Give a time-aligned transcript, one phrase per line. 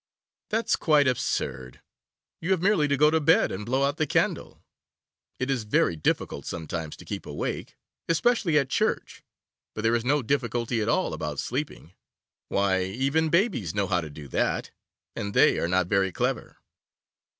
[0.49, 1.79] 'That's quite absurd!
[2.41, 4.63] You have merely to go to bed and blow out the candle.
[5.37, 7.75] It is very difficult sometimes to keep awake,
[8.09, 9.21] especially at church,
[9.75, 11.93] but there is no difficulty at all about sleeping.
[12.47, 14.71] Why, even babies know how to do that,
[15.15, 16.57] and they are not very clever.